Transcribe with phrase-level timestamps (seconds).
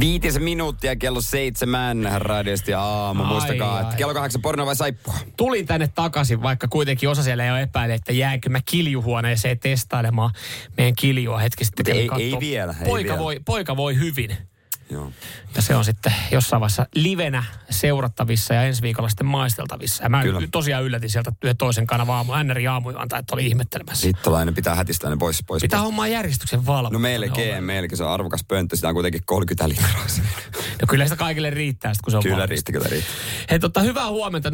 [0.00, 3.22] Viitisen minuuttia kello seitsemän radiosti ja aamu.
[3.22, 3.82] Ai, Muistakaa, ai.
[3.82, 5.14] että kello kahdeksan porno vai saippua?
[5.36, 10.30] Tulin tänne takaisin, vaikka kuitenkin osa siellä jo epäili, että jäänkö mä kiljuhuoneeseen testailemaan
[10.76, 11.96] meidän kiljua hetki sitten.
[11.96, 13.18] Ei- ei vielä, ei Poika, vielä.
[13.18, 14.36] Voi, poika voi hyvin.
[14.90, 15.12] Joo.
[15.56, 20.02] Ja se on sitten jossain vaiheessa livenä seurattavissa ja ensi viikolla sitten maisteltavissa.
[20.02, 20.48] Ja mä Kyllä.
[20.52, 24.06] Tosiaan yllätin sieltä yhden toisen kanavan aamu, NRI aamuilta, että oli ihmettelemässä.
[24.06, 25.44] Hittolainen pitää hätistä ne pois.
[25.46, 25.86] pois Pitää pois.
[25.86, 26.92] hommaa järjestyksen valvonta.
[26.92, 27.96] No melkein, melkein.
[27.96, 28.76] Se on arvokas pönttö.
[28.76, 30.04] Sitä on kuitenkin 30 litraa.
[30.82, 32.50] No kyllä sitä kaikille riittää, sit, kun se on kyllä valmista.
[32.50, 33.10] riitti, kyllä riitti.
[33.50, 34.52] Hei, tota, hyvää huomenta 0447255854.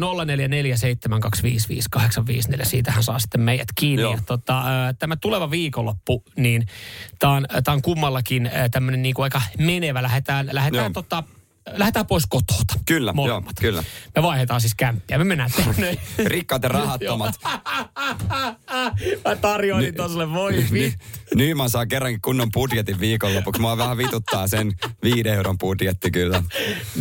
[2.65, 4.01] Siitähän saa sitten meidät kiinni.
[4.01, 4.13] Joo.
[4.13, 4.63] Ja, tota,
[4.99, 6.67] tämä tuleva viikonloppu, niin
[7.19, 10.03] tämä on, tää on kummallakin tämmöinen niinku aika menevä.
[10.03, 10.93] Lähdetään, lähdetään, Joo.
[10.93, 11.23] tota,
[11.71, 12.73] lähdetään pois kotota.
[12.85, 13.43] Kyllä, molemmat.
[13.45, 13.83] joo, kyllä.
[14.15, 15.17] Me vaihdetaan siis kämppiä.
[15.17, 15.97] Me mennään tänne.
[16.25, 17.35] Rikkaat ja rahattomat.
[19.25, 21.05] Mä tarjoilin toiselle, voi Ny- vittu.
[21.35, 23.61] Nyman saa kerrankin kunnon budjetin viikonlopuksi.
[23.61, 24.71] Mua vähän vituttaa sen
[25.03, 26.43] viiden euron budjetti kyllä.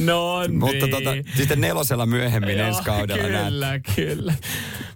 [0.05, 0.59] No niin.
[0.59, 3.45] Mutta tota, sitten nelosella myöhemmin Joo, ensi kaudella näet.
[3.49, 4.35] Kyllä, kyllä.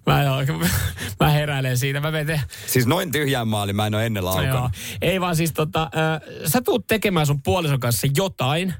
[0.05, 0.23] Mä,
[1.19, 1.99] mä heräilen siitä.
[1.99, 4.53] Mä menen Siis noin tyhjään maali mä en ole ennen No laukanut.
[4.53, 4.69] joo.
[5.01, 8.73] Ei vaan siis tota, äh, sä tuut tekemään sun puolison kanssa jotain,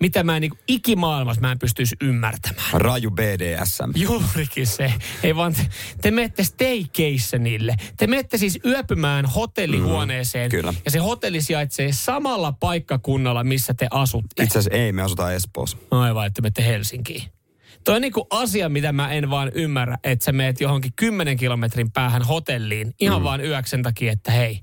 [0.00, 2.68] mitä mä en niin ikimaailmassa mä en pystyisi ymmärtämään.
[2.72, 3.90] Raju BDSM.
[3.94, 4.92] Juurikin se.
[5.22, 5.68] Ei vaan te,
[6.02, 7.76] te menette staycationille.
[7.96, 10.48] Te menette siis yöpymään hotellihuoneeseen.
[10.48, 10.74] Mm, kyllä.
[10.84, 14.42] Ja se hotelli sijaitsee samalla paikkakunnalla, missä te asutte.
[14.42, 15.76] Itse asiassa ei, me asutaan Espoossa.
[15.90, 17.22] Aivan, että menette Helsinkiin.
[17.84, 21.90] Toi on niinku asia, mitä mä en vaan ymmärrä, että sä meet johonkin 10 kilometrin
[21.90, 23.24] päähän hotelliin ihan mm.
[23.24, 24.60] vaan yöksi sen takia, että hei,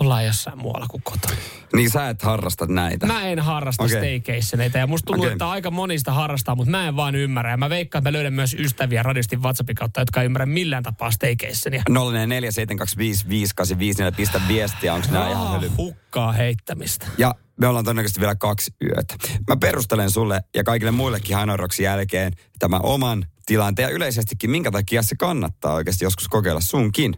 [0.00, 1.34] ollaan jossain muualla kuin kotona.
[1.76, 3.06] Niin sä et harrasta näitä.
[3.06, 3.96] Mä en harrasta okay.
[3.96, 5.32] staycationeita ja musta tuntuu, Okei.
[5.32, 7.50] että aika monista harrastaa, mutta mä en vaan ymmärrä.
[7.50, 10.82] Ja mä veikkaan, että mä löydän myös ystäviä radistin WhatsAppin kautta, jotka ei ymmärrä millään
[10.82, 11.82] tapaa staycationia.
[11.88, 15.70] 04725555, pistä viestiä, onko nämä ihan höly.
[15.76, 17.06] hukkaa heittämistä.
[17.18, 19.14] Ja me ollaan todennäköisesti vielä kaksi yötä.
[19.48, 25.02] Mä perustelen sulle ja kaikille muillekin Hanoroksin jälkeen tämän oman tilanteen ja yleisestikin, minkä takia
[25.02, 27.14] se kannattaa oikeasti joskus kokeilla sunkin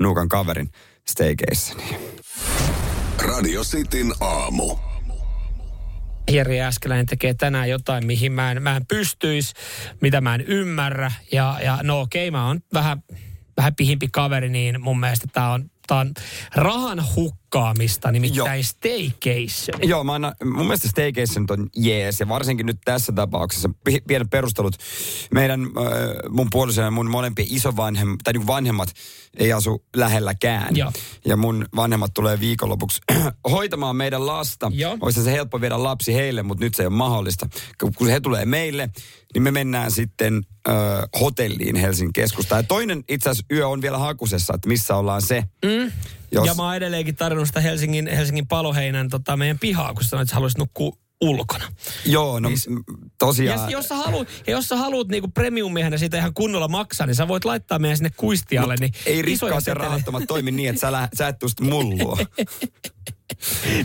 [0.00, 0.70] nuukan kaverin
[1.08, 1.98] staycationia.
[3.36, 4.76] Radio Cityn aamu.
[6.30, 9.54] Jeri Äskeläinen tekee tänään jotain, mihin mä en, mä en pystyisi,
[10.00, 11.12] mitä mä en ymmärrä.
[11.32, 13.02] Ja, ja no okei, mä oon vähän,
[13.56, 16.12] vähän pihimpi kaveri, niin mun mielestä tää on, on
[16.54, 19.88] rahan hukkaamista, nimittäin staycation.
[19.88, 24.30] Joo, mä annan, mun mielestä staycation on jees ja varsinkin nyt tässä tapauksessa pi- pienet
[24.30, 24.76] perustelut.
[25.34, 25.68] Meidän, äh,
[26.28, 28.88] mun puoliso ja mun molempien isovanhemmat, tai niin vanhemmat
[29.36, 30.76] ei asu lähelläkään.
[30.76, 30.92] Joo.
[31.24, 33.00] Ja mun vanhemmat tulee viikonlopuksi
[33.50, 34.70] hoitamaan meidän lasta.
[34.74, 34.96] Joo.
[35.00, 37.48] Olisi se helppo viedä lapsi heille, mutta nyt se ei ole mahdollista.
[37.96, 38.90] Kun he tulee meille,
[39.34, 40.42] niin me mennään sitten
[41.20, 42.58] hotelliin Helsingin keskustaan.
[42.58, 45.44] Ja toinen itse asiassa yö on vielä hakusessa, että missä ollaan se.
[45.64, 45.70] Mm.
[46.32, 50.22] Jos, Ja mä oon edelleenkin tarjonnut sitä Helsingin, Helsingin paloheinän tota, meidän pihaa, kun sanoit,
[50.22, 51.64] että sä haluaisit nukkua ulkona.
[52.06, 52.58] joo, no Niin-
[53.18, 53.60] tosiaan.
[53.60, 57.14] Ja jos sä haluat, ja jos sä haluat niinku premiummiehenä siitä ihan kunnolla maksaa, niin
[57.14, 58.74] sä voit laittaa meidän sinne kuistialle.
[58.80, 59.84] Niin Ei rikkaat ja seteleitä.
[59.88, 62.18] rahattomat toimi niin, että sä, lä- sä et tuu sit mullua.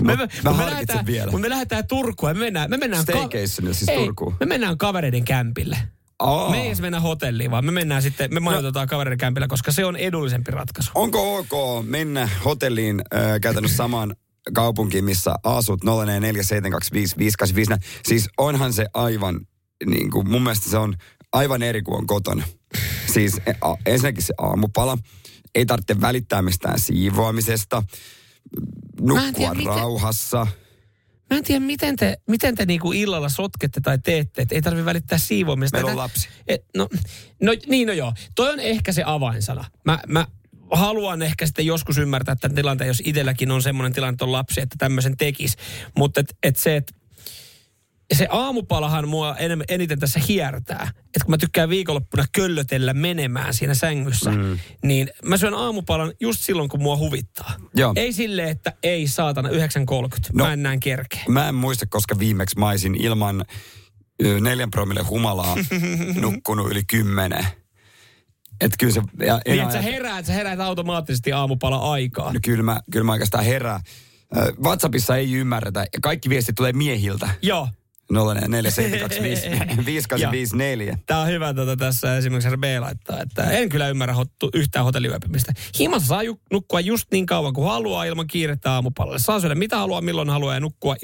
[0.02, 1.32] Me, me, mä me, lähdetään, vielä.
[1.32, 4.36] Mut me lähdetään Turkuun ja me mennään, me mennään, Staycationille siis Ei, Turkuun.
[4.40, 5.78] me mennään kavereiden kämpille.
[6.22, 6.50] Aa.
[6.50, 9.86] Me ei edes mennä hotelliin, vaan me mennään sitten, me majoitetaan kavereiden kämpillä, koska se
[9.86, 10.92] on edullisempi ratkaisu.
[10.96, 14.16] Onko ok mennä hotelliin äh, käytännössä samaan
[14.54, 15.88] kaupunkiin, missä asut 04472555?
[18.06, 19.40] Siis onhan se aivan,
[19.86, 20.96] niin kuin, mun mielestä se on
[21.34, 22.44] aivan eri kuin on kotona.
[23.14, 24.98] Siis e, a, ensinnäkin se aamupala.
[25.56, 27.84] Ei tarvitse välittää mistään siivoamisesta.
[29.02, 30.48] Nukkua tiedä, miten- rauhassa.
[31.32, 34.86] Mä en tiedä, miten te, miten te niinku illalla sotkette tai teette, että ei tarvitse
[34.86, 35.78] välittää siivoamista.
[35.78, 36.30] Meillä on lapsi.
[36.48, 36.90] Et, no,
[37.42, 38.14] no, niin no joo.
[38.36, 39.66] Toi on ehkä se avainsana.
[39.86, 40.28] Mä, mä
[40.72, 44.62] haluan ehkä sitten joskus ymmärtää tämän tilanteen, jos itselläkin on semmoinen tilanne, että on lapsi,
[44.62, 45.58] että tämmöisen tekisi.
[45.98, 46.94] Mutta et, et se, että
[48.14, 50.92] se aamupalahan mua enemmän, eniten tässä hiertää.
[50.98, 54.60] Että kun mä tykkään viikonloppuna köllötellä menemään siinä sängyssä, mm.
[54.84, 57.54] niin mä syön aamupalan just silloin, kun mua huvittaa.
[57.76, 57.94] Joo.
[57.96, 59.56] Ei silleen, että ei saatana 9.30.
[60.34, 60.46] No.
[60.46, 61.24] Mä en näin kerkeä.
[61.28, 63.46] Mä en muista, koska viimeksi mä olisin ilman
[64.42, 65.58] neljän promille humalaa
[66.22, 67.46] nukkunut yli kymmenen.
[68.62, 69.02] Et kyllä se...
[69.20, 72.34] Ja Niin, että sä heräät, sä heräät automaattisesti aamupala aikaa.
[72.34, 73.80] No kyllä mä, kyllä mä oikeastaan herää.
[74.38, 77.30] Ö, WhatsAppissa ei ymmärretä ja kaikki viestit tulee miehiltä.
[77.42, 77.68] Joo.
[78.12, 78.16] 04725
[81.06, 85.54] Tämä on hyvä tota, tässä esimerkiksi RB laittaa, että en kyllä ymmärrä hot, yhtään hotelliyöpymistä.
[85.80, 89.20] Himassa saa ju, nukkua just niin kauan kuin haluaa ilman kiirettä aamupallalle.
[89.20, 90.96] Saa syödä mitä haluaa, milloin haluaa ja nukkua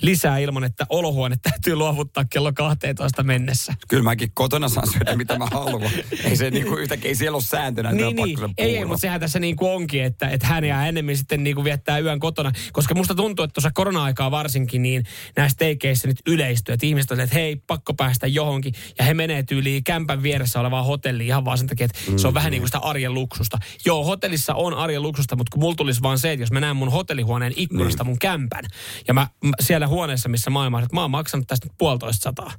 [0.00, 3.74] lisää ilman, että olohuone täytyy luovuttaa kello 12 mennessä.
[3.88, 5.90] Kyllä mäkin kotona saan syödä mitä mä haluan.
[6.24, 8.38] Ei se niinku yhtäkkiä, ei siellä ole sääntönä, niin, niin.
[8.58, 11.54] Ei, ei, mutta sehän tässä niin kuin onkin, että, että hän ja enemmän sitten niin
[11.54, 12.52] kuin viettää yön kotona.
[12.72, 15.04] Koska musta tuntuu, että tuossa korona-aikaa varsinkin, niin
[15.36, 16.16] näissä teikeissä nyt
[16.52, 16.72] yleistyy.
[16.72, 18.74] Että ihmiset on, että hei, pakko päästä johonkin.
[18.98, 22.28] Ja he menee tyyliin kämpän vieressä olevaan hotelliin ihan vaan sen takia, että mm, se
[22.28, 23.58] on vähän niin kuin sitä arjen luksusta.
[23.84, 26.76] Joo, hotellissa on arjen luksusta, mutta kun mulla tulisi vaan se, että jos mä näen
[26.76, 28.10] mun hotellihuoneen ikkunasta niin.
[28.10, 28.64] mun kämpän,
[29.08, 29.28] ja mä,
[29.60, 32.52] siellä huoneessa, missä maailma että mä oon maksanut tästä puolitoista sataa.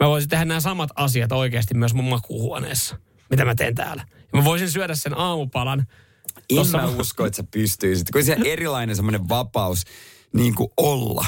[0.00, 2.96] Mä voisin tehdä nämä samat asiat oikeasti myös mun makuuhuoneessa,
[3.30, 4.04] mitä mä teen täällä.
[4.32, 5.86] Ja mä voisin syödä sen aamupalan.
[6.50, 8.10] En mä usko, että sä pystyisit.
[8.10, 9.84] Kun se erilainen semmoinen vapaus
[10.34, 11.26] niin kuin olla.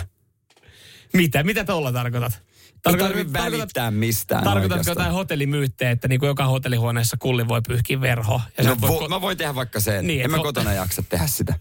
[1.15, 1.43] Mitä?
[1.43, 2.43] Mitä tuolla tarkoitat?
[2.83, 7.61] Tarkoitat, ei tarvitse välittää mistään Tarkoitatko jotain hotellimyyttejä, että niin kuin joka hotellihuoneessa kulli voi
[7.69, 8.41] pyyhkiä verho?
[8.59, 10.07] Ja no, vo, ko- mä voin tehdä vaikka sen.
[10.07, 11.55] Niin, en mä ho- kotona jaksa tehdä sitä.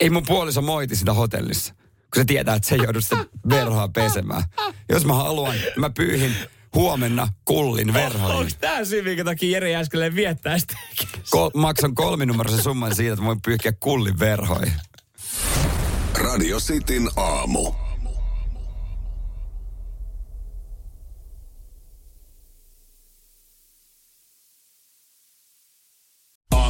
[0.00, 3.16] Ei mun puoliso moiti sitä hotellissa, kun se tietää, että se ei joudu sitä
[3.48, 4.42] verhoa pesemään.
[4.88, 6.32] Jos mä haluan, mä pyyhin
[6.74, 8.36] huomenna kullin verhoihin.
[8.38, 10.74] Onko tämä syy, minkä takia Jere Jääskeleen viettää sitä?
[11.30, 14.72] Kol- maksan kolminumeroisen summan siitä, että voin pyyhkiä kullin verhoihin.
[16.14, 17.72] Radio Cityn aamu.